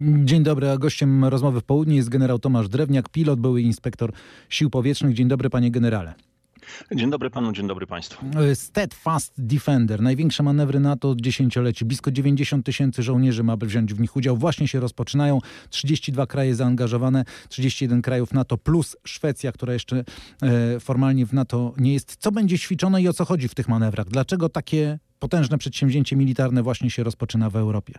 Dzień 0.00 0.42
dobry, 0.42 0.70
a 0.70 0.78
gościem 0.78 1.24
rozmowy 1.24 1.60
w 1.60 1.64
południe 1.64 1.96
jest 1.96 2.08
generał 2.08 2.38
Tomasz 2.38 2.68
Drewniak, 2.68 3.08
pilot, 3.08 3.40
były 3.40 3.62
inspektor 3.62 4.12
sił 4.48 4.70
powietrznych. 4.70 5.14
Dzień 5.14 5.28
dobry, 5.28 5.50
panie 5.50 5.70
generale. 5.70 6.14
Dzień 6.92 7.10
dobry 7.10 7.30
panu, 7.30 7.52
dzień 7.52 7.66
dobry 7.66 7.86
państwu. 7.86 8.26
Steadfast 8.54 9.32
Defender, 9.38 10.02
największe 10.02 10.42
manewry 10.42 10.80
NATO 10.80 11.10
od 11.10 11.20
dziesięcioleci. 11.20 11.84
Blisko 11.84 12.10
90 12.10 12.66
tysięcy 12.66 13.02
żołnierzy 13.02 13.42
ma 13.42 13.56
wziąć 13.56 13.94
w 13.94 14.00
nich 14.00 14.16
udział. 14.16 14.36
Właśnie 14.36 14.68
się 14.68 14.80
rozpoczynają. 14.80 15.38
32 15.70 16.26
kraje 16.26 16.54
zaangażowane, 16.54 17.24
31 17.48 18.02
krajów 18.02 18.32
NATO 18.32 18.58
plus 18.58 18.96
Szwecja, 19.04 19.52
która 19.52 19.72
jeszcze 19.72 20.04
e, 20.42 20.80
formalnie 20.80 21.26
w 21.26 21.32
NATO 21.32 21.74
nie 21.78 21.92
jest. 21.92 22.16
Co 22.16 22.32
będzie 22.32 22.58
ćwiczone 22.58 23.02
i 23.02 23.08
o 23.08 23.12
co 23.12 23.24
chodzi 23.24 23.48
w 23.48 23.54
tych 23.54 23.68
manewrach? 23.68 24.08
Dlaczego 24.08 24.48
takie 24.48 24.98
potężne 25.18 25.58
przedsięwzięcie 25.58 26.16
militarne 26.16 26.62
właśnie 26.62 26.90
się 26.90 27.04
rozpoczyna 27.04 27.50
w 27.50 27.56
Europie? 27.56 27.94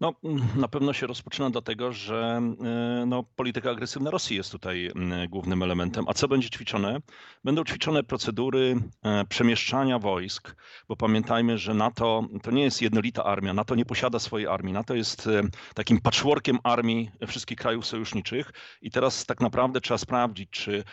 No, 0.00 0.14
na 0.56 0.68
pewno 0.68 0.92
się 0.92 1.06
rozpoczyna 1.06 1.50
dlatego, 1.50 1.92
że 1.92 2.40
e, 2.64 3.04
no, 3.06 3.22
polityka 3.36 3.70
agresywna 3.70 4.10
Rosji 4.10 4.36
jest 4.36 4.52
tutaj 4.52 4.90
głównym 5.28 5.62
elementem. 5.62 6.04
A 6.08 6.14
co 6.14 6.28
będzie 6.28 6.50
ćwiczone? 6.50 7.00
Będą 7.44 7.64
ćwiczone 7.64 8.04
procedury 8.04 8.76
e, 9.02 9.24
przemieszczania 9.24 9.98
wojsk, 9.98 10.56
bo 10.88 10.96
pamiętajmy, 10.96 11.58
że 11.58 11.74
NATO 11.74 12.28
to 12.42 12.50
nie 12.50 12.62
jest 12.62 12.82
jednolita 12.82 13.24
armia. 13.24 13.54
NATO 13.54 13.74
nie 13.74 13.84
posiada 13.84 14.18
swojej 14.18 14.46
armii. 14.46 14.72
NATO 14.72 14.94
jest 14.94 15.26
e, 15.26 15.42
takim 15.74 16.00
patchworkiem 16.00 16.58
armii 16.64 17.10
wszystkich 17.26 17.58
krajów 17.58 17.86
sojuszniczych 17.86 18.52
i 18.82 18.90
teraz 18.90 19.26
tak 19.26 19.40
naprawdę 19.40 19.80
trzeba 19.80 19.98
sprawdzić, 19.98 20.50
czy 20.50 20.84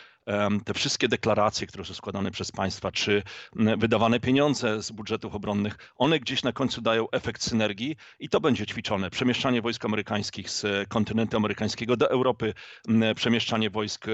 te 0.66 0.74
wszystkie 0.74 1.08
deklaracje, 1.08 1.68
które 1.68 1.86
są 1.86 1.94
składane 1.94 2.32
przez 2.32 2.52
państwa, 2.52 2.92
czy 2.92 3.24
wydawane 3.78 4.20
pieniądze 4.20 4.82
z 4.82 4.92
budżetów 4.92 5.36
obronnych, 5.36 5.78
one 5.96 6.20
gdzieś 6.20 6.44
na 6.44 6.52
końcu 6.52 6.82
dają 6.82 7.10
efekt 7.12 7.44
synergii 7.44 7.96
i 8.20 8.30
to 8.30 8.42
będzie 8.42 8.66
ćwiczone. 8.66 9.10
Przemieszczanie 9.10 9.62
wojsk 9.62 9.86
amerykańskich 9.86 10.50
z 10.50 10.90
kontynentu 10.90 11.38
amerykańskiego 11.38 11.98
do 11.98 12.10
Europy, 12.10 12.54
przemieszczanie 13.16 13.70
wojsk 13.70 14.06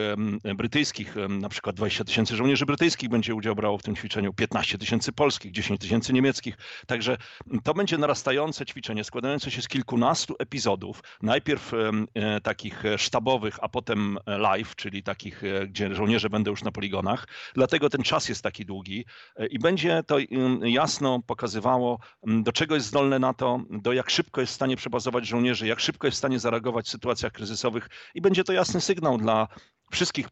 brytyjskich, 0.56 1.16
na 1.30 1.50
przykład 1.50 1.76
20 1.76 2.04
tysięcy 2.04 2.36
żołnierzy 2.36 2.66
brytyjskich 2.66 3.10
będzie 3.10 3.36
udział 3.36 3.56
brało 3.56 3.78
w 3.78 3.84
tym 3.84 3.96
ćwiczeniu, 3.96 4.34
15 4.34 4.78
tysięcy 4.78 5.12
polskich, 5.12 5.52
10 5.52 5.82
tysięcy 5.82 6.14
niemieckich. 6.14 6.58
Także 6.88 7.18
to 7.64 7.74
będzie 7.74 7.98
narastające 7.98 8.66
ćwiczenie 8.66 9.04
składające 9.04 9.52
się 9.52 9.62
z 9.62 9.68
kilkunastu 9.68 10.36
epizodów. 10.40 11.04
Najpierw 11.22 11.72
e, 11.74 12.42
takich 12.42 12.84
sztabowych, 12.98 13.58
a 13.62 13.70
potem 13.70 14.18
live, 14.26 14.76
czyli 14.76 15.04
takich, 15.04 15.44
e, 15.44 15.68
gdzie 15.68 15.96
żołnierze 16.00 16.30
będą 16.30 16.52
już 16.52 16.64
na 16.64 16.72
poligonach. 16.72 17.28
Dlatego 17.54 17.90
ten 17.90 18.04
czas 18.04 18.30
jest 18.30 18.44
taki 18.44 18.66
długi 18.66 19.06
e, 19.36 19.48
i 19.48 19.60
będzie 19.60 20.04
to 20.08 20.18
jasno 20.62 21.20
pokazywało, 21.28 22.00
do 22.24 22.52
czego 22.52 22.76
jest 22.76 22.88
zdolne 22.88 23.20
NATO, 23.20 23.60
do 23.70 23.94
jak 23.94 24.10
szybko 24.10 24.42
jest 24.42 24.54
w 24.54 24.56
stanie 24.56 24.76
przebazować 24.76 25.28
żołnierzy, 25.28 25.68
jak 25.68 25.80
szybko 25.80 26.08
jest 26.08 26.16
w 26.16 26.18
stanie 26.18 26.40
zareagować 26.40 26.86
w 26.86 26.90
sytuacjach 26.90 27.32
kryzysowych 27.32 27.90
i 28.16 28.22
będzie 28.22 28.44
to 28.44 28.54
jasny 28.54 28.82
sygnał 28.82 29.18
dla 29.18 29.48
wszystkich 29.92 30.28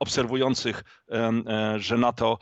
obserwujących, 0.00 0.84
e, 1.10 1.32
że 1.76 1.98
NATO 1.98 2.38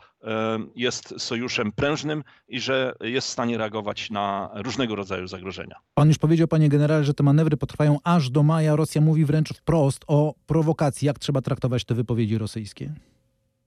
jest 0.75 1.13
sojuszem 1.17 1.71
prężnym 1.71 2.23
i 2.47 2.59
że 2.59 2.93
jest 3.01 3.27
w 3.27 3.31
stanie 3.31 3.57
reagować 3.57 4.09
na 4.09 4.49
różnego 4.53 4.95
rodzaju 4.95 5.27
zagrożenia. 5.27 5.75
Pan 5.93 6.07
już 6.07 6.17
powiedział, 6.17 6.47
panie 6.47 6.69
generale, 6.69 7.03
że 7.03 7.13
te 7.13 7.23
manewry 7.23 7.57
potrwają 7.57 7.97
aż 8.03 8.29
do 8.29 8.43
maja. 8.43 8.75
Rosja 8.75 9.01
mówi 9.01 9.25
wręcz 9.25 9.53
wprost 9.53 10.03
o 10.07 10.33
prowokacji. 10.45 11.05
Jak 11.05 11.19
trzeba 11.19 11.41
traktować 11.41 11.85
te 11.85 11.95
wypowiedzi 11.95 12.37
rosyjskie? 12.37 12.93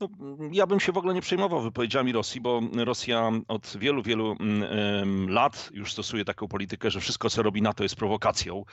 No, 0.01 0.09
ja 0.53 0.67
bym 0.67 0.81
się 0.81 0.93
w 0.93 0.99
ogóle 0.99 1.15
nie 1.15 1.21
przejmował 1.21 1.61
wypowiedziami 1.61 2.13
Rosji, 2.13 2.41
bo 2.41 2.61
Rosja 2.77 3.31
od 3.49 3.77
wielu, 3.81 4.03
wielu 4.03 4.37
mm, 4.41 5.31
lat 5.31 5.71
już 5.73 5.93
stosuje 5.93 6.25
taką 6.25 6.49
politykę, 6.49 6.91
że 6.91 7.01
wszystko, 7.01 7.31
co 7.31 7.43
robi 7.43 7.63
NATO, 7.63 7.83
jest 7.83 7.97
prowokacją, 7.97 8.65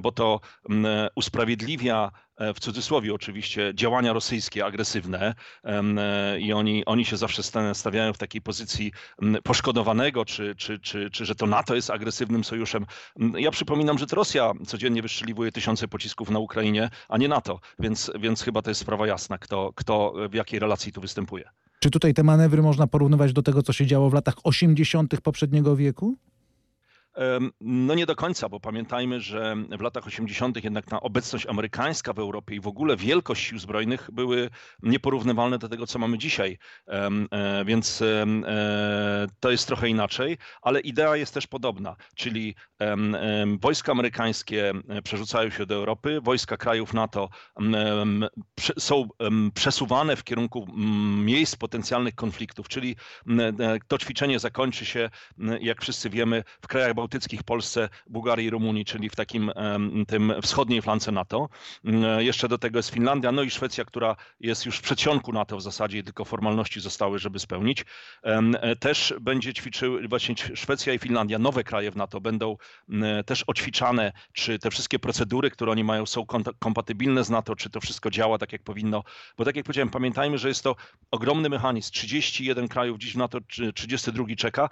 bo 0.00 0.12
to 0.12 0.40
usprawiedliwia 1.14 2.10
E, 2.31 2.31
w 2.54 2.60
cudzysłowie 2.60 3.14
oczywiście, 3.14 3.72
działania 3.74 4.12
rosyjskie 4.12 4.64
agresywne 4.64 5.34
e, 5.64 6.40
i 6.40 6.52
oni, 6.52 6.84
oni 6.84 7.04
się 7.04 7.16
zawsze 7.16 7.42
stawiają 7.74 8.12
w 8.12 8.18
takiej 8.18 8.40
pozycji 8.40 8.92
poszkodowanego, 9.44 10.24
czy, 10.24 10.54
czy, 10.56 10.78
czy, 10.78 11.10
czy 11.10 11.24
że 11.24 11.34
to 11.34 11.46
NATO 11.46 11.74
jest 11.74 11.90
agresywnym 11.90 12.44
sojuszem. 12.44 12.86
Ja 13.38 13.50
przypominam, 13.50 13.98
że 13.98 14.06
to 14.06 14.16
Rosja 14.16 14.52
codziennie 14.66 15.02
wystrzeliwuje 15.02 15.52
tysiące 15.52 15.88
pocisków 15.88 16.30
na 16.30 16.38
Ukrainie, 16.38 16.90
a 17.08 17.18
nie 17.18 17.28
NATO, 17.28 17.60
więc, 17.78 18.10
więc 18.20 18.42
chyba 18.42 18.62
to 18.62 18.70
jest 18.70 18.80
sprawa 18.80 19.06
jasna, 19.06 19.38
kto, 19.38 19.72
kto 19.74 20.14
w 20.30 20.34
jakiej 20.34 20.58
relacji 20.60 20.92
tu 20.92 21.00
występuje. 21.00 21.44
Czy 21.80 21.90
tutaj 21.90 22.14
te 22.14 22.22
manewry 22.22 22.62
można 22.62 22.86
porównywać 22.86 23.32
do 23.32 23.42
tego, 23.42 23.62
co 23.62 23.72
się 23.72 23.86
działo 23.86 24.10
w 24.10 24.14
latach 24.14 24.34
80. 24.44 25.20
poprzedniego 25.20 25.76
wieku? 25.76 26.16
No 27.60 27.94
nie 27.94 28.06
do 28.06 28.16
końca, 28.16 28.48
bo 28.48 28.60
pamiętajmy, 28.60 29.20
że 29.20 29.56
w 29.78 29.80
latach 29.80 30.06
80. 30.06 30.64
jednak 30.64 30.86
ta 30.86 31.00
obecność 31.00 31.46
amerykańska 31.46 32.12
w 32.12 32.18
Europie 32.18 32.54
i 32.54 32.60
w 32.60 32.66
ogóle 32.66 32.96
wielkość 32.96 33.46
sił 33.46 33.58
zbrojnych 33.58 34.10
były 34.12 34.50
nieporównywalne 34.82 35.58
do 35.58 35.68
tego, 35.68 35.86
co 35.86 35.98
mamy 35.98 36.18
dzisiaj. 36.18 36.58
E, 36.88 37.64
więc 37.64 38.02
e, 38.02 38.26
to 39.40 39.50
jest 39.50 39.66
trochę 39.66 39.88
inaczej, 39.88 40.38
ale 40.62 40.80
idea 40.80 41.16
jest 41.16 41.34
też 41.34 41.46
podobna, 41.46 41.96
czyli 42.16 42.54
wojska 43.60 43.92
amerykańskie 43.92 44.72
e, 44.88 45.02
przerzucają 45.02 45.50
się 45.50 45.66
do 45.66 45.74
Europy, 45.74 46.20
wojska 46.22 46.56
krajów 46.56 46.94
NATO 46.94 47.28
są 48.78 49.08
przesuwane 49.54 50.16
w 50.16 50.24
kierunku 50.24 50.66
miejsc 51.16 51.56
potencjalnych 51.56 52.14
konfliktów, 52.14 52.68
czyli 52.68 52.96
to 53.88 53.98
ćwiczenie 53.98 54.38
zakończy 54.38 54.84
się, 54.84 55.10
jak 55.60 55.80
wszyscy 55.82 56.10
wiemy, 56.10 56.44
w 56.62 56.66
krajach 56.66 56.94
bałtyckich, 57.02 57.42
Polsce, 57.42 57.88
Bułgarii 58.06 58.46
i 58.46 58.50
Rumunii, 58.50 58.84
czyli 58.84 59.08
w 59.08 59.16
takim 59.16 59.52
tym 60.08 60.32
wschodniej 60.42 60.82
flance 60.82 61.12
NATO. 61.12 61.48
Mm, 61.84 62.20
jeszcze 62.20 62.48
do 62.48 62.58
tego 62.58 62.78
jest 62.78 62.90
Finlandia, 62.90 63.32
no 63.32 63.42
i 63.42 63.50
Szwecja, 63.50 63.84
która 63.84 64.16
jest 64.40 64.66
już 64.66 64.78
w 64.78 64.82
przedsionku 64.82 65.32
NATO 65.32 65.56
w 65.56 65.62
zasadzie 65.62 65.98
i 65.98 66.04
tylko 66.04 66.24
formalności 66.24 66.80
zostały, 66.80 67.18
żeby 67.18 67.38
spełnić. 67.38 67.84
Też 68.80 69.14
będzie 69.20 69.54
ćwiczył, 69.54 69.98
właśnie 70.08 70.34
Szwecja 70.54 70.94
i 70.94 70.98
Finlandia, 70.98 71.38
nowe 71.38 71.64
kraje 71.64 71.90
w 71.90 71.96
NATO 71.96 72.20
będą 72.20 72.56
mm, 72.88 73.24
też 73.24 73.44
oćwiczane, 73.46 74.12
czy 74.32 74.58
te 74.58 74.70
wszystkie 74.70 74.98
procedury, 74.98 75.50
które 75.50 75.72
oni 75.72 75.84
mają 75.84 76.06
są 76.06 76.26
kompatybilne 76.58 77.24
z 77.24 77.30
NATO, 77.30 77.56
czy 77.56 77.70
to 77.70 77.80
wszystko 77.80 78.10
działa 78.10 78.38
tak 78.38 78.52
jak 78.52 78.62
powinno. 78.62 79.02
Bo 79.38 79.44
tak 79.44 79.56
jak 79.56 79.64
powiedziałem, 79.64 79.90
pamiętajmy, 79.90 80.38
że 80.38 80.48
jest 80.48 80.64
to 80.64 80.76
ogromny 81.10 81.48
mechanizm. 81.48 81.92
31 81.92 82.68
krajów 82.68 82.98
dziś 82.98 83.12
w 83.12 83.16
NATO, 83.16 83.38
32 83.74 84.26
czeka 84.36 84.68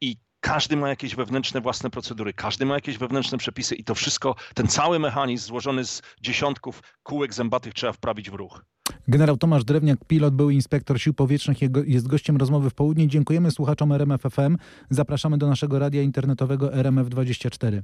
i 0.00 0.16
każdy 0.40 0.76
ma 0.76 0.88
jakieś 0.88 1.14
wewnętrzne 1.14 1.60
własne 1.60 1.90
procedury, 1.90 2.32
każdy 2.32 2.66
ma 2.66 2.74
jakieś 2.74 2.98
wewnętrzne 2.98 3.38
przepisy 3.38 3.74
i 3.74 3.84
to 3.84 3.94
wszystko, 3.94 4.34
ten 4.54 4.66
cały 4.66 4.98
mechanizm 4.98 5.46
złożony 5.46 5.84
z 5.84 6.02
dziesiątków 6.22 6.82
kółek 7.02 7.34
zębatych 7.34 7.74
trzeba 7.74 7.92
wprawić 7.92 8.30
w 8.30 8.34
ruch. 8.34 8.64
Generał 9.08 9.36
Tomasz 9.36 9.64
Drewniak, 9.64 10.04
pilot, 10.04 10.34
był 10.34 10.50
inspektor 10.50 11.00
sił 11.00 11.14
powietrznych, 11.14 11.58
jest 11.86 12.06
gościem 12.06 12.36
rozmowy 12.36 12.70
w 12.70 12.74
południe. 12.74 13.08
Dziękujemy 13.08 13.50
słuchaczom 13.50 13.92
RMF 13.92 14.22
FM. 14.22 14.56
Zapraszamy 14.90 15.38
do 15.38 15.46
naszego 15.46 15.78
radia 15.78 16.02
internetowego 16.02 16.68
RMF24. 16.68 17.82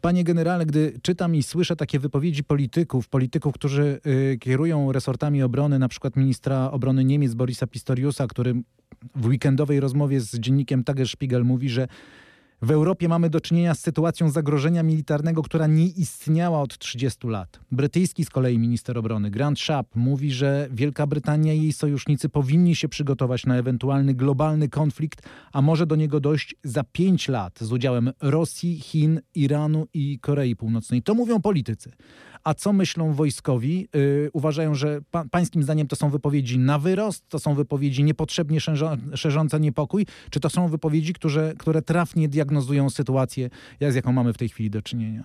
Panie 0.00 0.24
generale, 0.24 0.66
gdy 0.66 0.98
czytam 1.02 1.34
i 1.34 1.42
słyszę 1.42 1.76
takie 1.76 1.98
wypowiedzi 1.98 2.44
polityków, 2.44 3.08
polityków, 3.08 3.54
którzy 3.54 4.00
y, 4.06 4.38
kierują 4.40 4.92
resortami 4.92 5.42
obrony, 5.42 5.78
na 5.78 5.88
przykład 5.88 6.16
ministra 6.16 6.70
obrony 6.70 7.04
Niemiec 7.04 7.34
Borisa 7.34 7.66
Pistoriusa, 7.66 8.26
który 8.26 8.54
w 9.14 9.26
weekendowej 9.26 9.80
rozmowie 9.80 10.20
z 10.20 10.38
dziennikiem 10.38 10.84
Tagesspiegel 10.84 11.44
mówi, 11.44 11.68
że 11.68 11.88
w 12.62 12.70
Europie 12.70 13.08
mamy 13.08 13.30
do 13.30 13.40
czynienia 13.40 13.74
z 13.74 13.80
sytuacją 13.80 14.30
zagrożenia 14.30 14.82
militarnego, 14.82 15.42
która 15.42 15.66
nie 15.66 15.86
istniała 15.86 16.60
od 16.60 16.78
30 16.78 17.28
lat. 17.28 17.60
Brytyjski 17.72 18.24
z 18.24 18.30
kolei 18.30 18.58
minister 18.58 18.98
obrony 18.98 19.30
Grant 19.30 19.60
Sharp 19.60 19.96
mówi, 19.96 20.32
że 20.32 20.68
Wielka 20.72 21.06
Brytania 21.06 21.52
i 21.52 21.62
jej 21.62 21.72
sojusznicy 21.72 22.28
powinni 22.28 22.76
się 22.76 22.88
przygotować 22.88 23.46
na 23.46 23.56
ewentualny 23.56 24.14
globalny 24.14 24.68
konflikt, 24.68 25.22
a 25.52 25.62
może 25.62 25.86
do 25.86 25.96
niego 25.96 26.20
dojść 26.20 26.54
za 26.64 26.84
5 26.84 27.28
lat 27.28 27.58
z 27.60 27.72
udziałem 27.72 28.10
Rosji, 28.20 28.80
Chin, 28.80 29.20
Iranu 29.34 29.86
i 29.94 30.18
Korei 30.18 30.56
Północnej. 30.56 31.02
To 31.02 31.14
mówią 31.14 31.40
politycy. 31.40 31.92
A 32.44 32.54
co 32.54 32.72
myślą 32.72 33.12
wojskowi? 33.12 33.88
Yy, 33.94 34.30
uważają, 34.32 34.74
że 34.74 35.00
pa, 35.10 35.24
pańskim 35.30 35.62
zdaniem 35.62 35.86
to 35.86 35.96
są 35.96 36.10
wypowiedzi 36.10 36.58
na 36.58 36.78
wyrost, 36.78 37.28
to 37.28 37.38
są 37.38 37.54
wypowiedzi 37.54 38.04
niepotrzebnie 38.04 38.58
szerzące 39.14 39.60
niepokój, 39.60 40.06
czy 40.30 40.40
to 40.40 40.50
są 40.50 40.68
wypowiedzi, 40.68 41.12
które, 41.12 41.54
które 41.58 41.82
trafnie 41.82 42.28
diagnozują 42.28 42.90
sytuację, 42.90 43.50
z 43.80 43.94
jaką 43.94 44.12
mamy 44.12 44.32
w 44.32 44.38
tej 44.38 44.48
chwili 44.48 44.70
do 44.70 44.82
czynienia? 44.82 45.24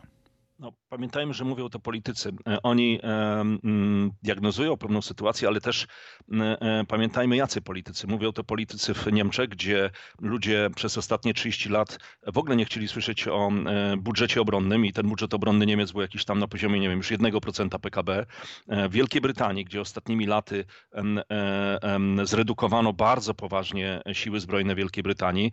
No, 0.60 0.74
pamiętajmy, 0.90 1.34
że 1.34 1.46
mówią 1.46 1.70
to 1.70 1.80
politycy. 1.80 2.32
E, 2.48 2.62
oni 2.62 3.00
e, 3.04 3.08
mm, 3.42 4.12
diagnozują 4.24 4.78
pewną 4.78 5.02
sytuację, 5.02 5.48
ale 5.48 5.62
też 5.62 5.88
e, 6.32 6.86
pamiętajmy, 6.88 7.36
jacy 7.36 7.62
politycy. 7.62 8.08
Mówią 8.08 8.32
to 8.32 8.44
politycy 8.44 8.94
w 8.94 9.14
Niemczech, 9.14 9.50
gdzie 9.50 9.90
ludzie 10.22 10.70
przez 10.76 10.98
ostatnie 10.98 11.34
30 11.34 11.70
lat 11.70 12.00
w 12.28 12.38
ogóle 12.38 12.56
nie 12.56 12.66
chcieli 12.66 12.88
słyszeć 12.88 13.28
o 13.28 13.50
budżecie 13.98 14.42
obronnym 14.42 14.86
i 14.86 14.94
ten 14.94 15.08
budżet 15.10 15.34
obronny 15.34 15.66
Niemiec 15.66 15.92
był 15.92 16.02
jakiś 16.02 16.26
tam 16.26 16.40
na 16.40 16.48
poziomie, 16.48 16.80
nie 16.80 16.90
wiem, 16.90 16.98
już 16.98 17.12
1% 17.12 17.80
PKB. 17.80 18.26
W 18.68 18.92
Wielkiej 18.92 19.22
Brytanii, 19.22 19.66
gdzie 19.66 19.82
ostatnimi 19.82 20.26
laty 20.26 20.66
zredukowano 22.24 22.94
bardzo 22.94 23.34
poważnie 23.34 24.02
siły 24.14 24.40
zbrojne 24.40 24.76
Wielkiej 24.76 25.04
Brytanii, 25.04 25.52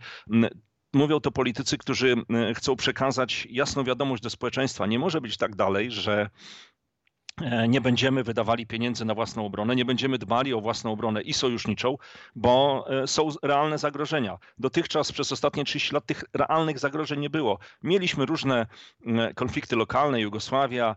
mówią 0.97 1.19
to 1.19 1.31
politycy, 1.31 1.77
którzy 1.77 2.15
chcą 2.55 2.75
przekazać 2.75 3.47
jasną 3.51 3.83
wiadomość 3.83 4.23
do 4.23 4.29
społeczeństwa. 4.29 4.85
Nie 4.85 4.99
może 4.99 5.21
być 5.21 5.37
tak 5.37 5.55
dalej, 5.55 5.91
że 5.91 6.17
E, 6.21 6.29
nie 7.67 7.81
będziemy 7.81 8.23
wydawali 8.23 8.67
pieniędzy 8.67 9.05
na 9.05 9.15
własną 9.15 9.45
obronę, 9.45 9.75
nie 9.75 9.85
będziemy 9.85 10.17
dbali 10.17 10.53
o 10.53 10.61
własną 10.61 10.91
obronę 10.91 11.21
i 11.21 11.33
sojuszniczą, 11.33 11.97
bo 12.35 12.85
e, 12.89 13.07
są 13.07 13.29
realne 13.43 13.77
zagrożenia. 13.77 14.37
Dotychczas 14.57 15.11
przez 15.11 15.31
ostatnie 15.31 15.63
30 15.63 15.93
lat 15.93 16.05
tych 16.05 16.23
realnych 16.33 16.79
zagrożeń 16.79 17.19
nie 17.19 17.29
było. 17.29 17.59
Mieliśmy 17.83 18.25
różne 18.25 18.65
konflikty 19.35 19.75
lokalne, 19.75 20.21
Jugosławia, 20.21 20.95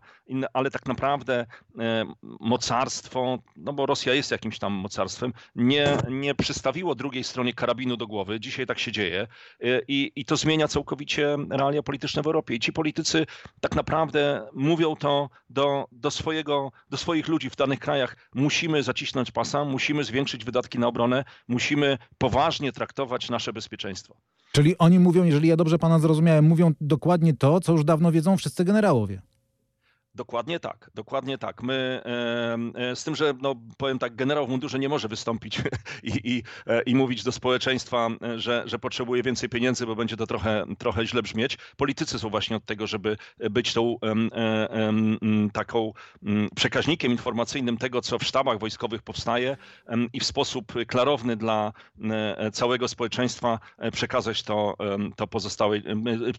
ale 0.53 0.71
tak 0.71 0.85
naprawdę 0.85 1.45
e, 1.79 2.05
mocarstwo, 2.39 3.39
no 3.55 3.73
bo 3.73 3.85
Rosja 3.85 4.13
jest 4.13 4.31
jakimś 4.31 4.59
tam 4.59 4.73
mocarstwem, 4.73 5.33
nie, 5.55 5.97
nie 6.09 6.35
przystawiło 6.35 6.95
drugiej 6.95 7.23
stronie 7.23 7.53
karabinu 7.53 7.97
do 7.97 8.07
głowy. 8.07 8.39
Dzisiaj 8.39 8.65
tak 8.65 8.79
się 8.79 8.91
dzieje 8.91 9.27
i, 9.87 10.11
i 10.15 10.25
to 10.25 10.37
zmienia 10.37 10.67
całkowicie 10.67 11.37
realia 11.49 11.83
polityczne 11.83 12.21
w 12.21 12.25
Europie. 12.25 12.55
I 12.55 12.59
ci 12.59 12.73
politycy 12.73 13.25
tak 13.59 13.75
naprawdę 13.75 14.47
mówią 14.53 14.95
to 14.95 15.29
do, 15.49 15.87
do 15.91 16.11
swojej 16.11 16.30
swojego, 16.31 16.71
do 16.89 16.97
swoich 16.97 17.27
ludzi 17.27 17.49
w 17.49 17.55
danych 17.55 17.79
krajach 17.79 18.15
musimy 18.35 18.83
zacisnąć 18.83 19.31
pasa, 19.31 19.65
musimy 19.65 20.03
zwiększyć 20.03 20.45
wydatki 20.45 20.79
na 20.79 20.87
obronę, 20.87 21.23
musimy 21.47 21.97
poważnie 22.17 22.71
traktować 22.71 23.29
nasze 23.29 23.53
bezpieczeństwo. 23.53 24.15
Czyli 24.51 24.77
oni 24.77 24.99
mówią, 24.99 25.23
jeżeli 25.23 25.47
ja 25.47 25.57
dobrze 25.57 25.77
pana 25.79 25.99
zrozumiałem, 25.99 26.45
mówią 26.45 26.71
dokładnie 26.81 27.33
to, 27.33 27.59
co 27.59 27.71
już 27.71 27.83
dawno 27.83 28.11
wiedzą 28.11 28.37
wszyscy 28.37 28.65
generałowie. 28.65 29.21
Dokładnie 30.15 30.59
tak, 30.59 30.91
dokładnie 30.95 31.37
tak. 31.37 31.63
My 31.63 32.01
e, 32.75 32.95
z 32.95 33.03
tym, 33.03 33.15
że 33.15 33.33
no, 33.41 33.55
powiem 33.77 33.99
tak, 33.99 34.15
generał 34.15 34.47
w 34.47 34.49
mundurze 34.49 34.79
nie 34.79 34.89
może 34.89 35.07
wystąpić 35.07 35.61
i, 36.03 36.11
i, 36.23 36.43
e, 36.67 36.81
i 36.81 36.95
mówić 36.95 37.23
do 37.23 37.31
społeczeństwa, 37.31 38.09
że, 38.35 38.63
że 38.65 38.79
potrzebuje 38.79 39.23
więcej 39.23 39.49
pieniędzy, 39.49 39.85
bo 39.85 39.95
będzie 39.95 40.17
to 40.17 40.27
trochę, 40.27 40.65
trochę 40.77 41.05
źle 41.05 41.21
brzmieć. 41.21 41.57
Politycy 41.77 42.19
są 42.19 42.29
właśnie 42.29 42.55
od 42.55 42.65
tego, 42.65 42.87
żeby 42.87 43.17
być 43.49 43.73
tą 43.73 43.97
e, 44.01 44.93
taką 45.53 45.93
przekaźnikiem 46.55 47.11
informacyjnym 47.11 47.77
tego, 47.77 48.01
co 48.01 48.19
w 48.19 48.23
sztabach 48.23 48.59
wojskowych 48.59 49.01
powstaje 49.01 49.57
i 50.13 50.19
w 50.19 50.25
sposób 50.25 50.73
klarowny 50.87 51.35
dla 51.35 51.73
całego 52.53 52.87
społeczeństwa 52.87 53.59
przekazać 53.91 54.43
to, 54.43 54.75
to 55.15 55.27
pozostałej, 55.27 55.83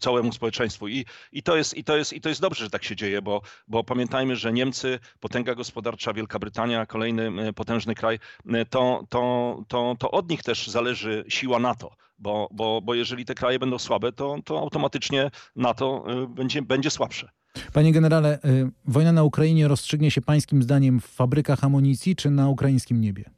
całemu 0.01 0.33
społeczeństwu. 0.33 0.89
I, 0.89 1.05
i, 1.33 1.43
to 1.43 1.57
jest, 1.57 1.77
i, 1.77 1.85
to 1.85 1.97
jest, 1.97 2.13
I 2.13 2.21
to 2.21 2.29
jest 2.29 2.41
dobrze, 2.41 2.65
że 2.65 2.71
tak 2.71 2.85
się 2.85 2.97
dzieje, 2.97 3.23
bo 3.23 3.43
bo 3.69 3.85
pamiętajmy, 3.85 4.37
że 4.37 4.53
Niemcy, 4.53 4.99
potęga 5.21 5.55
gospodarcza, 5.55 6.13
Wielka 6.13 6.39
Brytania, 6.39 6.87
kolejny 6.87 7.43
e, 7.43 7.53
potężny 7.53 7.95
kraj, 7.95 8.19
e, 8.47 8.65
to, 8.65 9.05
to, 9.09 9.63
to, 9.69 9.95
to 9.99 10.11
od 10.11 10.31
nich 10.31 10.43
też 10.43 10.67
zależy 10.67 11.25
siła 11.29 11.59
NATO. 11.59 11.97
Bo, 12.19 12.49
bo, 12.53 12.81
bo 12.83 12.95
jeżeli 12.95 13.25
te 13.25 13.35
kraje 13.35 13.59
będą 13.59 13.79
słabe, 13.79 14.13
to, 14.13 14.37
to 14.45 14.59
automatycznie 14.59 15.31
NATO 15.57 16.05
e, 16.09 16.27
będzie, 16.27 16.63
będzie 16.63 16.91
słabsze. 16.91 17.29
Panie 17.73 17.93
generale, 17.93 18.39
wojna 18.85 19.13
na 19.13 19.25
Ukrainie 19.25 19.69
rozstrzygnie 19.69 20.11
się 20.11 20.21
pańskim 20.21 20.63
zdaniem 20.63 21.01
w 21.01 21.07
fabrykach 21.07 21.65
amunicji 21.65 22.17
czy 22.17 22.31
na 22.31 22.49
ukraińskim 22.49 23.01
niebie? 23.01 23.31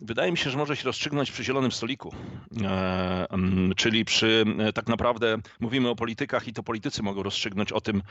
Wydaje 0.00 0.30
mi 0.32 0.38
się, 0.38 0.50
że 0.50 0.58
może 0.58 0.76
się 0.76 0.84
rozstrzygnąć 0.84 1.30
przy 1.30 1.44
zielonym 1.44 1.72
stoliku, 1.72 2.14
czyli 3.76 4.04
przy 4.04 4.44
e, 4.58 4.72
tak 4.72 4.86
naprawdę 4.86 5.38
mówimy 5.60 5.88
o 5.88 5.96
politykach 5.96 6.48
i 6.48 6.52
to 6.52 6.62
politycy 6.62 7.02
mogą 7.02 7.22
rozstrzygnąć 7.22 7.72
o 7.72 7.80
tym, 7.80 8.02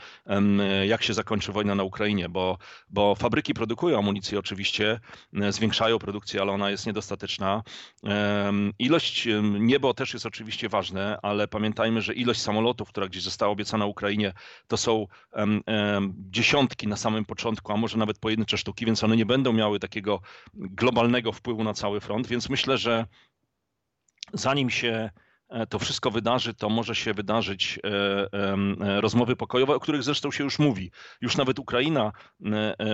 jak 0.86 1.02
się 1.02 1.14
zakończy 1.14 1.52
wojna 1.52 1.74
na 1.74 1.82
Ukrainie, 1.82 2.28
bo, 2.28 2.58
bo 2.90 3.14
fabryki 3.14 3.54
produkują 3.54 3.98
amunicję 3.98 4.38
oczywiście, 4.38 5.00
e, 5.34 5.52
zwiększają 5.52 5.98
produkcję, 5.98 6.40
ale 6.40 6.52
ona 6.52 6.70
jest 6.70 6.86
niedostateczna. 6.86 7.62
Ilość 8.78 9.28
niebo 9.60 9.94
też 9.94 10.12
jest 10.12 10.26
oczywiście 10.26 10.68
ważne, 10.68 11.18
ale 11.22 11.48
pamiętajmy, 11.48 12.02
że 12.02 12.14
ilość 12.14 12.40
samolotów, 12.40 12.88
która 12.88 13.08
gdzieś 13.08 13.22
została 13.22 13.52
obiecana 13.52 13.86
Ukrainie, 13.86 14.32
to 14.68 14.76
są 14.76 15.06
dziesiątki 16.30 16.88
na 16.88 16.96
samym 16.96 17.24
początku, 17.24 17.72
a 17.72 17.76
może 17.76 17.98
nawet 17.98 18.18
pojedyncze 18.18 18.58
sztuki, 18.58 18.86
więc 18.86 19.04
one 19.04 19.16
nie 19.16 19.26
będą 19.26 19.52
miały 19.52 19.78
takiego 19.78 20.20
globalnego 20.54 21.11
realnego 21.12 21.32
wpływu 21.32 21.64
na 21.64 21.74
cały 21.74 22.00
front, 22.00 22.26
więc 22.26 22.48
myślę, 22.48 22.78
że 22.78 23.06
zanim 24.32 24.70
się 24.70 25.10
to 25.68 25.78
wszystko 25.78 26.10
wydarzy, 26.10 26.54
to 26.54 26.68
może 26.68 26.94
się 26.94 27.14
wydarzyć 27.14 27.78
e, 27.84 27.88
e, 28.32 29.00
rozmowy 29.00 29.36
pokojowe, 29.36 29.74
o 29.74 29.80
których 29.80 30.02
zresztą 30.02 30.30
się 30.30 30.44
już 30.44 30.58
mówi. 30.58 30.90
Już 31.20 31.36
nawet 31.36 31.58
Ukraina 31.58 32.12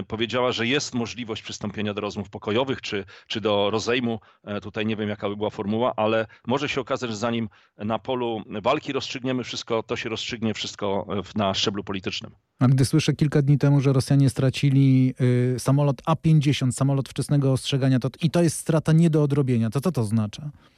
powiedziała, 0.06 0.52
że 0.52 0.66
jest 0.66 0.94
możliwość 0.94 1.43
przystąpienia 1.43 1.94
do 1.94 2.00
rozmów 2.00 2.31
pokojowych 2.31 2.81
czy, 2.81 3.05
czy 3.26 3.40
do 3.40 3.70
rozejmu. 3.70 4.20
Tutaj 4.62 4.87
nie 4.87 4.96
wiem, 4.96 5.08
jaka 5.08 5.28
by 5.28 5.37
była 5.37 5.50
formuła, 5.50 5.93
ale 5.96 6.26
może 6.46 6.69
się 6.69 6.81
okazać, 6.81 7.10
że 7.10 7.16
zanim 7.16 7.49
na 7.78 7.99
polu 7.99 8.43
walki 8.62 8.93
rozstrzygniemy 8.93 9.44
wszystko, 9.44 9.82
to 9.82 9.96
się 9.96 10.08
rozstrzygnie 10.08 10.55
wszystko 10.55 11.06
na 11.34 11.55
szczeblu 11.55 11.84
politycznym. 11.84 12.32
A 12.58 12.69
gdy 12.69 12.84
słyszę 12.84 13.12
kilka 13.12 13.43
dni 13.43 13.58
temu, 13.58 13.81
że 13.81 13.93
Rosjanie 13.93 14.31
stracili 14.31 15.14
y, 15.55 15.58
samolot 15.58 16.02
A-50, 16.06 16.72
samolot 16.72 17.08
wczesnego 17.08 17.52
ostrzegania, 17.52 17.99
to, 17.99 18.08
i 18.20 18.31
to 18.31 18.43
jest 18.43 18.56
strata 18.56 18.93
nie 18.93 19.10
do 19.10 19.22
odrobienia, 19.22 19.70
to 19.70 19.81
co 19.81 19.93
to 19.93 20.00
oznacza? 20.00 20.43
E, 20.43 20.77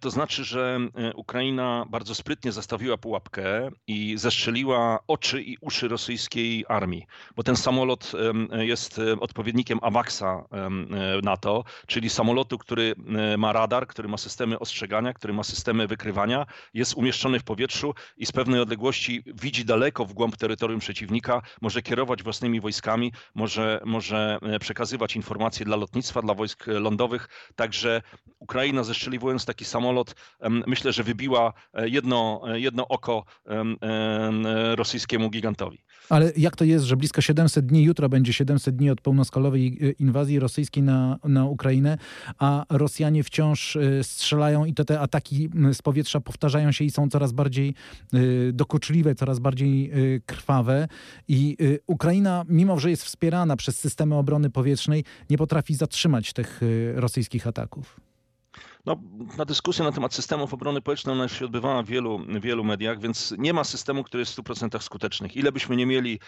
to 0.00 0.10
znaczy, 0.10 0.44
że 0.44 0.78
e, 0.94 1.14
Ukraina 1.14 1.86
bardzo 1.88 2.14
sprytnie 2.14 2.52
zastawiła 2.52 2.98
pułapkę 2.98 3.70
i 3.86 4.18
zestrzeliła 4.18 4.98
oczy 5.08 5.42
i 5.42 5.56
uszy 5.60 5.88
rosyjskiej 5.88 6.64
armii, 6.68 7.06
bo 7.36 7.42
ten 7.42 7.56
samolot 7.56 8.12
jest 8.50 8.98
e, 8.98 9.20
odpowiednikiem 9.20 9.78
AWACS-a 9.82 10.44
NATO, 11.22 11.64
czyli 11.86 12.10
samolotu, 12.10 12.58
który 12.58 12.94
ma 13.38 13.52
radar, 13.52 13.86
który 13.86 14.08
ma 14.08 14.16
systemy 14.16 14.58
ostrzegania, 14.58 15.12
który 15.12 15.32
ma 15.32 15.42
systemy 15.42 15.86
wykrywania, 15.86 16.46
jest 16.74 16.94
umieszczony 16.94 17.40
w 17.40 17.44
powietrzu 17.44 17.94
i 18.16 18.26
z 18.26 18.32
pewnej 18.32 18.60
odległości 18.60 19.22
widzi 19.26 19.64
daleko 19.64 20.04
w 20.04 20.12
głąb 20.12 20.36
terytorium 20.36 20.80
przeciwnika, 20.80 21.42
może 21.60 21.82
kierować 21.82 22.22
własnymi 22.22 22.60
wojskami, 22.60 23.12
może, 23.34 23.80
może 23.84 24.38
przekazywać 24.60 25.16
informacje 25.16 25.66
dla 25.66 25.76
lotnictwa, 25.76 26.22
dla 26.22 26.34
wojsk 26.34 26.66
lądowych. 26.66 27.28
Także 27.56 28.02
Ukraina 28.38 28.84
zestrzeliwując 28.84 29.44
taki 29.62 29.70
samolot, 29.70 30.14
myślę, 30.66 30.92
że 30.92 31.02
wybiła 31.02 31.52
e, 31.74 31.88
jedno, 31.88 32.42
e, 32.46 32.60
jedno 32.60 32.88
oko 32.88 33.24
rosyjskiemu 34.74 35.30
gigantowi. 35.30 35.78
Ale 36.08 36.32
jak 36.36 36.56
to 36.56 36.64
jest, 36.64 36.84
że 36.84 36.96
blisko 36.96 37.20
700 37.20 37.66
dni, 37.66 37.82
jutro 37.82 38.08
będzie 38.08 38.32
700 38.32 38.76
dni 38.76 38.90
od 38.90 39.00
pełnoskalowej 39.00 39.78
e, 39.80 39.90
inwazji 39.90 40.38
rosyjskiej 40.38 40.82
na, 40.82 41.18
na 41.24 41.44
Ukrainę, 41.44 41.98
a 42.38 42.64
Rosjanie 42.70 43.24
wciąż 43.24 43.78
strzelają 44.02 44.64
i 44.64 44.74
to 44.74 44.84
te 44.84 45.00
ataki 45.00 45.50
z 45.72 45.82
powietrza 45.82 46.20
powtarzają 46.20 46.72
się 46.72 46.84
i 46.84 46.90
są 46.90 47.08
coraz 47.08 47.32
bardziej 47.32 47.74
dokuczliwe, 48.52 49.14
coraz 49.14 49.38
bardziej 49.38 49.92
krwawe. 50.26 50.88
I 51.28 51.56
Ukraina, 51.86 52.44
mimo 52.48 52.80
że 52.80 52.90
jest 52.90 53.04
wspierana 53.04 53.56
przez 53.56 53.80
systemy 53.80 54.14
obrony 54.14 54.50
powietrznej, 54.50 55.04
nie 55.30 55.38
potrafi 55.38 55.74
zatrzymać 55.74 56.32
tych 56.32 56.60
rosyjskich 56.94 57.46
ataków. 57.46 58.11
No, 58.86 58.96
na 59.38 59.44
dyskusję 59.44 59.84
na 59.84 59.92
temat 59.92 60.14
systemów 60.14 60.54
obrony 60.54 60.80
powietrznej 60.80 61.14
ona 61.14 61.28
się 61.28 61.44
odbywała 61.44 61.82
w 61.82 61.86
wielu, 61.86 62.20
wielu 62.40 62.64
mediach, 62.64 63.00
więc 63.00 63.34
nie 63.38 63.52
ma 63.52 63.64
systemu, 63.64 64.04
który 64.04 64.20
jest 64.20 64.34
w 64.34 64.42
100% 64.42 64.80
skutecznych. 64.80 65.36
Ile 65.36 65.52
byśmy 65.52 65.76
nie 65.76 65.86
mieli 65.86 66.20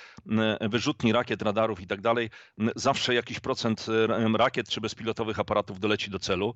wyrzutni 0.61 1.13
rakiet, 1.13 1.43
radarów 1.43 1.81
i 1.81 1.87
tak 1.87 2.01
dalej, 2.01 2.31
zawsze 2.77 3.15
jakiś 3.15 3.41
procent 3.41 3.87
rakiet 4.35 4.69
czy 4.69 4.81
bezpilotowych 4.81 5.39
aparatów 5.39 5.81
doleci 5.81 6.11
do 6.11 6.19
celu. 6.19 6.55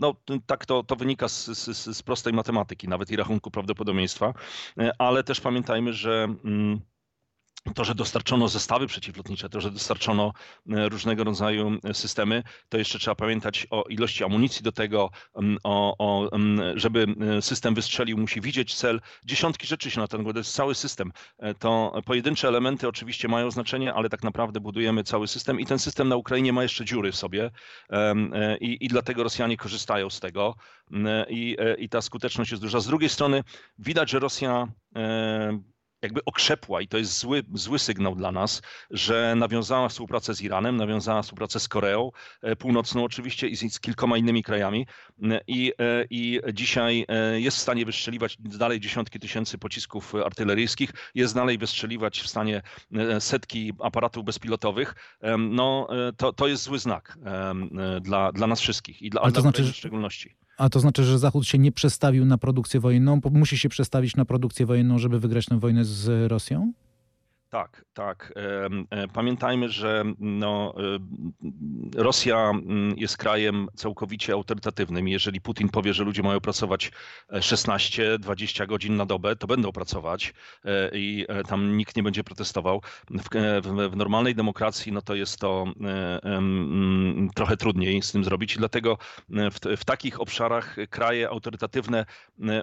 No, 0.00 0.14
tak 0.46 0.66
to, 0.66 0.82
to 0.82 0.96
wynika 0.96 1.28
z, 1.28 1.44
z, 1.44 1.96
z 1.96 2.02
prostej 2.02 2.32
matematyki, 2.32 2.88
nawet 2.88 3.10
i 3.10 3.16
rachunku 3.16 3.50
prawdopodobieństwa, 3.50 4.34
ale 4.98 5.24
też 5.24 5.40
pamiętajmy, 5.40 5.92
że 5.92 6.28
to, 7.72 7.84
że 7.84 7.94
dostarczono 7.94 8.48
zestawy 8.48 8.86
przeciwlotnicze, 8.86 9.48
to, 9.48 9.60
że 9.60 9.70
dostarczono 9.70 10.32
e, 10.70 10.88
różnego 10.88 11.24
rodzaju 11.24 11.78
e, 11.84 11.94
systemy, 11.94 12.42
to 12.68 12.78
jeszcze 12.78 12.98
trzeba 12.98 13.14
pamiętać 13.14 13.66
o 13.70 13.84
ilości 13.88 14.24
amunicji 14.24 14.62
do 14.62 14.72
tego, 14.72 15.10
o, 15.64 15.96
o, 15.98 16.30
żeby 16.74 17.06
e, 17.38 17.42
system 17.42 17.74
wystrzelił, 17.74 18.18
musi 18.18 18.40
widzieć 18.40 18.74
cel. 18.74 19.00
Dziesiątki 19.24 19.66
rzeczy 19.66 19.90
się 19.90 20.00
na 20.00 20.08
ten 20.08 20.24
to 20.24 20.38
jest 20.38 20.54
cały 20.54 20.74
system. 20.74 21.12
To 21.58 22.02
pojedyncze 22.04 22.48
elementy 22.48 22.88
oczywiście 22.88 23.28
mają 23.28 23.50
znaczenie, 23.50 23.94
ale 23.94 24.08
tak 24.08 24.22
naprawdę 24.22 24.60
budujemy 24.60 25.04
cały 25.04 25.28
system 25.28 25.60
i 25.60 25.66
ten 25.66 25.78
system 25.78 26.08
na 26.08 26.16
Ukrainie 26.16 26.52
ma 26.52 26.62
jeszcze 26.62 26.84
dziury 26.84 27.12
w 27.12 27.16
sobie 27.16 27.50
i, 28.60 28.78
i 28.80 28.88
dlatego 28.88 29.22
Rosjanie 29.22 29.56
korzystają 29.56 30.10
z 30.10 30.20
tego 30.20 30.54
i, 31.28 31.56
i 31.78 31.88
ta 31.88 32.02
skuteczność 32.02 32.50
jest 32.50 32.62
duża. 32.62 32.80
Z 32.80 32.86
drugiej 32.86 33.08
strony 33.08 33.44
widać, 33.78 34.10
że 34.10 34.18
Rosja 34.18 34.68
jakby 36.04 36.24
okrzepła 36.24 36.80
i 36.80 36.88
to 36.88 36.98
jest 36.98 37.18
zły, 37.18 37.42
zły 37.54 37.78
sygnał 37.78 38.14
dla 38.14 38.32
nas, 38.32 38.62
że 38.90 39.34
nawiązała 39.36 39.88
współpracę 39.88 40.34
z 40.34 40.42
Iranem, 40.42 40.76
nawiązała 40.76 41.22
współpracę 41.22 41.60
z 41.60 41.68
Koreą 41.68 42.10
e, 42.42 42.56
Północną 42.56 43.04
oczywiście 43.04 43.48
i 43.48 43.56
z, 43.56 43.74
z 43.74 43.80
kilkoma 43.80 44.16
innymi 44.16 44.42
krajami 44.42 44.86
e, 45.22 45.40
i, 45.46 45.72
e, 45.78 46.04
i 46.10 46.40
dzisiaj 46.52 47.06
jest 47.34 47.56
w 47.56 47.60
stanie 47.60 47.86
wystrzeliwać 47.86 48.36
dalej 48.40 48.80
dziesiątki 48.80 49.20
tysięcy 49.20 49.58
pocisków 49.58 50.14
artyleryjskich, 50.14 50.90
jest 51.14 51.34
dalej 51.34 51.58
wystrzeliwać 51.58 52.20
w 52.20 52.28
stanie 52.28 52.62
setki 53.18 53.72
aparatów 53.80 54.24
bezpilotowych, 54.24 54.94
no 55.38 55.88
to, 56.16 56.32
to 56.32 56.48
jest 56.48 56.62
zły 56.62 56.78
znak 56.78 57.18
dla, 58.00 58.32
dla 58.32 58.46
nas 58.46 58.60
wszystkich 58.60 59.02
i 59.02 59.10
dla, 59.10 59.20
Ale 59.20 59.32
to 59.32 59.40
znaczy, 59.40 59.62
w 59.62 59.76
szczególności. 59.76 60.36
A 60.58 60.68
to 60.68 60.80
znaczy, 60.80 61.04
że 61.04 61.18
Zachód 61.18 61.46
się 61.46 61.58
nie 61.58 61.72
przestawił 61.72 62.24
na 62.24 62.38
produkcję 62.38 62.80
wojenną, 62.80 63.20
musi 63.30 63.58
się 63.58 63.68
przestawić 63.68 64.16
na 64.16 64.24
produkcję 64.24 64.66
wojenną, 64.66 64.98
żeby 64.98 65.20
wygrać 65.20 65.46
tę 65.46 65.60
wojnę 65.60 65.84
z 65.84 66.30
Rosją? 66.30 66.72
Tak, 67.54 67.84
tak. 67.92 68.32
E, 68.90 69.08
pamiętajmy, 69.08 69.68
że 69.68 70.04
no, 70.18 70.74
e, 71.96 72.02
Rosja 72.02 72.50
mm, 72.50 72.94
jest 72.98 73.16
krajem 73.16 73.68
całkowicie 73.74 74.32
autorytatywnym. 74.32 75.08
Jeżeli 75.08 75.40
Putin 75.40 75.68
powie, 75.68 75.94
że 75.94 76.04
ludzie 76.04 76.22
mają 76.22 76.40
pracować 76.40 76.92
16-20 77.32 78.66
godzin 78.66 78.96
na 78.96 79.06
dobę, 79.06 79.36
to 79.36 79.46
będą 79.46 79.72
pracować 79.72 80.34
e, 80.64 80.90
i 80.92 81.26
tam 81.48 81.76
nikt 81.76 81.96
nie 81.96 82.02
będzie 82.02 82.24
protestował. 82.24 82.82
W, 83.10 83.28
w, 83.62 83.90
w 83.90 83.96
normalnej 83.96 84.34
demokracji 84.34 84.92
no 84.92 85.02
to 85.02 85.14
jest 85.14 85.38
to 85.38 85.64
um, 86.22 87.30
trochę 87.34 87.56
trudniej 87.56 88.02
z 88.02 88.12
tym 88.12 88.24
zrobić 88.24 88.54
i 88.54 88.58
dlatego 88.58 88.98
w, 89.28 89.76
w 89.76 89.84
takich 89.84 90.20
obszarach 90.20 90.76
kraje 90.90 91.28
autorytatywne 91.28 92.06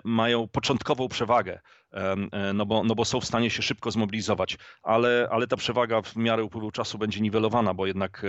mają 0.04 0.48
początkową 0.48 1.08
przewagę. 1.08 1.60
E, 1.94 2.54
no 2.54 2.66
bo, 2.66 2.84
no 2.84 2.96
bo 2.96 3.06
są 3.06 3.20
w 3.20 3.26
stanie 3.26 3.50
się 3.50 3.62
szybko 3.62 3.92
zmobilizować, 3.92 4.58
ale, 4.84 5.28
ale 5.32 5.48
ta 5.48 5.58
przewaga 5.58 6.02
w 6.02 6.16
miarę 6.16 6.44
upływu 6.44 6.72
czasu 6.72 6.98
będzie 6.98 7.22
niwelowana, 7.22 7.74
bo 7.74 7.88
jednak 7.88 8.26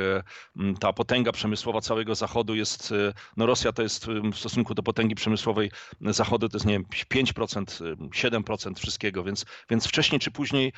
e, 0.57 0.75
ta 0.81 0.93
potęga 0.93 1.33
przemysłowa 1.33 1.81
całego 1.81 2.15
Zachodu 2.15 2.55
jest, 2.55 2.93
e, 2.93 3.13
no 3.37 3.47
Rosja 3.47 3.73
to 3.73 3.83
jest 3.83 4.07
w 4.07 4.39
stosunku 4.39 4.75
do 4.75 4.83
potęgi 4.83 5.15
przemysłowej 5.15 5.71
Zachodu 6.01 6.49
to 6.49 6.57
jest 6.57 6.67
nie 6.67 6.73
wiem, 6.73 6.85
5%, 7.15 7.97
7% 8.11 8.79
wszystkiego, 8.79 9.25
więc, 9.25 9.45
więc 9.71 9.87
wcześniej 9.87 10.21
czy 10.21 10.31
później 10.31 10.73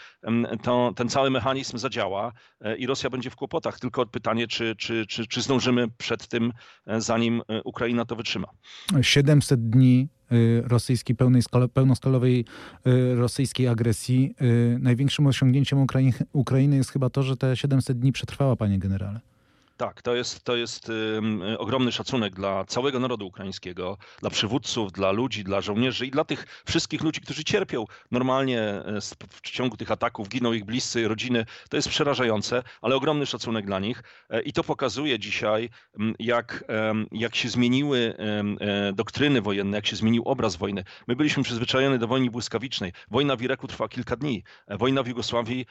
to, 0.63 0.93
ten 0.97 1.09
cały 1.09 1.31
mechanizm 1.31 1.79
zadziała 1.79 2.33
i 2.79 2.87
Rosja 2.87 3.11
będzie 3.11 3.31
w 3.31 3.37
kłopotach. 3.37 3.79
Tylko 3.79 4.07
pytanie, 4.07 4.47
czy, 4.47 4.77
czy, 4.77 5.07
czy, 5.07 5.27
czy 5.27 5.43
zdążymy 5.43 5.89
przed 5.99 6.29
tym, 6.29 6.53
zanim 6.87 7.43
Ukraina 7.65 8.05
to 8.05 8.17
wytrzyma. 8.17 8.49
700 9.03 9.71
dni 9.71 10.09
rosyjskiej, 10.65 11.17
pełnej, 11.17 11.43
pełnoskalowej 11.75 12.45
y, 12.87 13.15
rosyjskiej 13.15 13.69
agresji. 13.69 14.35
Y, 14.43 14.79
największym 14.81 15.27
osiągnięciem 15.27 15.87
Ukrainy 16.33 16.77
jest 16.77 16.91
chyba 16.91 17.11
to, 17.11 17.23
że 17.23 17.37
te 17.37 17.57
700 17.57 17.99
dni 17.99 18.13
przetrwała, 18.13 18.57
panie 18.57 18.79
generale. 18.79 19.21
Tak, 19.77 20.03
to 20.03 20.15
jest, 20.15 20.45
to 20.45 20.57
jest 20.57 20.93
ogromny 21.59 21.93
szacunek 21.93 22.35
dla 22.35 22.65
całego 22.65 23.01
narodu 23.01 23.27
ukraińskiego, 23.27 23.99
dla 24.21 24.31
przywódców, 24.31 24.93
dla 24.93 25.13
ludzi, 25.13 25.45
dla 25.45 25.61
żołnierzy 25.61 26.07
i 26.07 26.11
dla 26.11 26.25
tych 26.25 26.63
wszystkich 26.67 27.03
ludzi, 27.03 27.21
którzy 27.21 27.45
cierpią 27.45 27.85
normalnie 28.11 28.61
e, 28.61 29.01
w 29.31 29.41
ciągu 29.41 29.77
tych 29.77 29.91
ataków, 29.91 30.29
giną 30.29 30.53
ich 30.53 30.65
bliscy, 30.65 31.09
rodziny. 31.09 31.47
To 31.71 31.77
jest 31.77 31.89
przerażające, 31.89 32.63
ale 32.83 32.97
ogromny 32.97 33.27
szacunek 33.27 33.67
dla 33.67 33.81
nich. 33.81 34.03
E, 34.31 34.43
I 34.43 34.53
to 34.53 34.65
pokazuje 34.65 35.19
dzisiaj, 35.19 35.71
jak, 36.19 36.65
jak 37.13 37.35
się 37.35 37.49
zmieniły 37.49 38.17
e, 38.61 38.93
doktryny 38.93 39.43
wojenne, 39.43 39.77
jak 39.77 39.87
się 39.87 39.97
zmienił 39.97 40.23
obraz 40.25 40.57
wojny. 40.57 40.85
My 41.09 41.17
byliśmy 41.17 41.43
przyzwyczajeni 41.43 41.99
do 41.99 42.07
wojny 42.07 42.31
błyskawicznej. 42.31 42.93
Wojna 43.11 43.37
w 43.37 43.43
Iraku 43.43 43.69
trwa 43.69 43.89
kilka 43.89 44.17
dni, 44.17 44.43
wojna 44.69 45.03
w 45.03 45.09
Jugosławii 45.09 45.67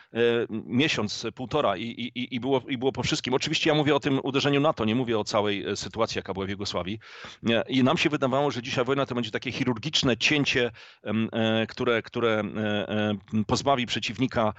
miesiąc, 0.52 1.26
półtora 1.36 1.78
i, 1.78 1.84
i, 1.84 2.36
i, 2.36 2.40
było, 2.40 2.62
i 2.68 2.78
było 2.78 2.92
po 2.92 3.04
wszystkim. 3.04 3.34
Oczywiście 3.34 3.70
ja 3.70 3.76
mówię 3.76 3.93
o 3.96 4.00
tym 4.00 4.20
uderzeniu 4.24 4.60
NATO, 4.62 4.86
nie 4.86 4.96
mówię 4.96 5.20
o 5.20 5.24
całej 5.24 5.66
e, 5.66 5.76
sytuacji, 5.76 6.20
jaka 6.20 6.34
była 6.34 6.46
w 6.46 6.50
Jugosławii. 6.50 7.00
I 7.68 7.84
nam 7.84 7.98
się 7.98 8.10
wydawało, 8.10 8.52
że 8.52 8.62
dzisiaj 8.62 8.86
wojna 8.86 9.06
to 9.06 9.16
będzie 9.16 9.32
takie 9.32 9.52
chirurgiczne 9.52 10.18
cięcie, 10.18 10.72
e, 11.04 11.68
które, 11.68 12.02
które 12.02 12.40
e, 12.40 13.44
pozbawi 13.48 13.86
przeciwnika 13.86 14.54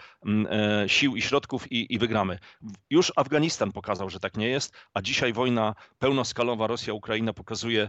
sił 0.87 1.17
i 1.17 1.23
środków 1.23 1.73
i, 1.73 1.95
i 1.95 1.99
wygramy. 1.99 2.39
Już 2.91 3.13
Afganistan 3.17 3.73
pokazał, 3.73 4.11
że 4.11 4.21
tak 4.21 4.37
nie 4.37 4.49
jest, 4.49 4.75
a 4.95 5.03
dzisiaj 5.03 5.33
wojna 5.33 5.75
pełnoskalowa 5.99 6.67
Rosja-Ukraina 6.67 7.33
pokazuje, 7.33 7.89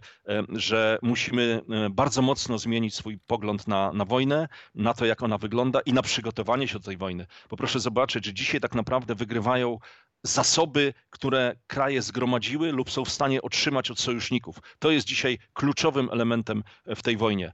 że 0.49 0.99
musimy 1.01 1.61
bardzo 1.91 2.21
mocno 2.21 2.57
zmienić 2.57 2.95
swój 2.95 3.19
pogląd 3.27 3.67
na, 3.67 3.91
na 3.93 4.05
wojnę, 4.05 4.47
na 4.75 4.93
to, 4.93 5.05
jak 5.05 5.23
ona 5.23 5.37
wygląda 5.37 5.79
i 5.79 5.93
na 5.93 6.01
przygotowanie 6.01 6.67
się 6.67 6.79
do 6.79 6.85
tej 6.85 6.97
wojny. 6.97 7.27
Bo 7.49 7.57
proszę 7.57 7.79
zobaczyć, 7.79 8.25
że 8.25 8.33
dzisiaj 8.33 8.61
tak 8.61 8.75
naprawdę 8.75 9.15
wygrywają 9.15 9.79
zasoby, 10.25 10.93
które 11.09 11.55
kraje 11.67 12.01
zgromadziły 12.01 12.71
lub 12.71 12.91
są 12.91 13.05
w 13.05 13.09
stanie 13.09 13.41
otrzymać 13.41 13.91
od 13.91 13.99
sojuszników. 13.99 14.59
To 14.79 14.91
jest 14.91 15.07
dzisiaj 15.07 15.37
kluczowym 15.53 16.09
elementem 16.11 16.63
w 16.95 17.01
tej 17.01 17.17
wojnie, 17.17 17.53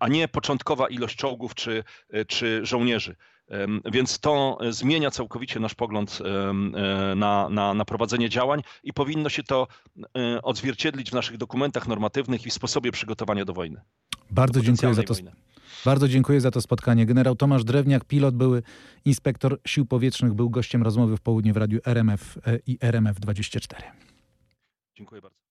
a 0.00 0.08
nie 0.08 0.28
początkowa 0.28 0.88
ilość 0.88 1.16
czołgów 1.16 1.54
czy, 1.54 1.84
czy 2.28 2.60
żołnierzy. 2.66 3.16
Więc 3.92 4.18
to 4.18 4.58
zmienia 4.70 5.10
całkowicie 5.10 5.60
nasz 5.60 5.74
pogląd 5.74 6.18
e, 6.20 7.14
na, 7.14 7.48
na, 7.48 7.74
na 7.74 7.84
prowadzenie 7.84 8.28
działań 8.28 8.62
i 8.82 8.92
powinno 8.92 9.28
się 9.28 9.42
to 9.42 9.66
e, 10.16 10.42
odzwierciedlić 10.42 11.10
w 11.10 11.14
naszych 11.14 11.36
dokumentach 11.36 11.88
normatywnych 11.88 12.46
i 12.46 12.50
w 12.50 12.52
sposobie 12.52 12.92
przygotowania 12.92 13.44
do 13.44 13.52
wojny. 13.52 13.80
Bardzo 14.30 14.60
dziękuję 14.60 14.94
za 14.94 15.02
to. 15.02 15.14
Wojny. 15.14 15.32
Bardzo 15.84 16.08
dziękuję 16.08 16.40
za 16.40 16.50
to 16.50 16.60
spotkanie. 16.60 17.06
Generał 17.06 17.36
Tomasz 17.36 17.64
Drewniak, 17.64 18.04
pilot, 18.04 18.34
były 18.36 18.62
inspektor 19.04 19.60
sił 19.66 19.86
powietrznych, 19.86 20.34
był 20.34 20.50
gościem 20.50 20.82
rozmowy 20.82 21.16
w 21.16 21.20
południe 21.20 21.52
w 21.52 21.56
radiu 21.56 21.80
RMF 21.84 22.38
e, 22.46 22.58
i 22.66 22.78
RMF 22.80 23.20
24. 23.20 23.82
Dziękuję 24.94 25.22
bardzo. 25.22 25.43